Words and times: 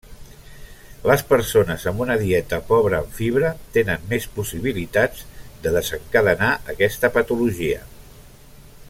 Les 1.09 1.23
persones 1.33 1.83
amb 1.91 2.01
una 2.05 2.15
dieta 2.21 2.59
pobra 2.71 3.01
en 3.05 3.13
fibra 3.19 3.51
tenen 3.77 4.09
més 4.15 4.27
possibilitats 4.39 5.23
de 5.67 5.75
desencadenar 5.79 6.51
aquesta 6.75 7.13
patologia. 7.19 7.85